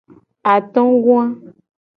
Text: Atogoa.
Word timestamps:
Atogoa. 0.53 1.23